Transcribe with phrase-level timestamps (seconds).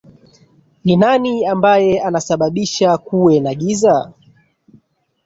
[0.83, 4.11] ni nani ambaye ana sababisha kuwe na giza